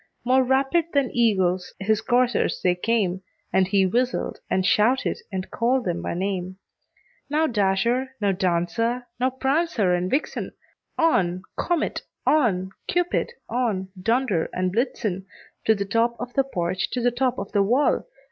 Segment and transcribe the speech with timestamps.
[0.25, 3.21] More rapid than eagles his coursers they came,
[3.53, 6.57] And he whistled, and shouted, and called them by name;
[7.29, 8.15] "Now, Dasher!
[8.19, 9.05] now, Dancer!
[9.19, 10.53] now, Prancer and Vixen!
[10.97, 11.43] On!
[11.55, 12.71] Comet, on!
[12.87, 13.89] Cupid, on!
[14.01, 15.23] Dunder and Blitzen
[15.65, 18.07] To the top of the porch, to the top of the wall!